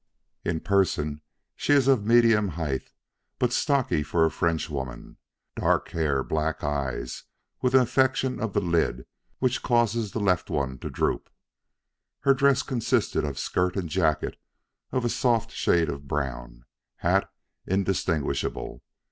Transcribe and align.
In 0.43 0.61
person 0.61 1.21
she 1.55 1.73
is 1.73 1.87
of 1.87 2.07
medium 2.07 2.47
height, 2.57 2.89
but 3.37 3.53
stocky 3.53 4.01
for 4.01 4.25
a 4.25 4.31
Frenchwoman. 4.31 5.17
Dark 5.55 5.89
hair, 5.89 6.23
black 6.23 6.63
eyes, 6.63 7.25
with 7.61 7.75
an 7.75 7.81
affection 7.81 8.39
of 8.39 8.53
the 8.53 8.61
lid 8.61 9.05
which 9.37 9.61
causes 9.61 10.11
the 10.11 10.19
left 10.19 10.49
one 10.49 10.79
to 10.79 10.89
droop. 10.89 11.29
Her 12.21 12.33
dress 12.33 12.63
consisted 12.63 13.23
of 13.23 13.37
skirt 13.37 13.75
and 13.75 13.89
jacket 13.89 14.37
of 14.91 15.05
a 15.05 15.07
soft 15.09 15.51
shade 15.51 15.87
of 15.87 16.07
brown. 16.07 16.65
Hat 16.95 17.31
indistinguishable. 17.67 18.81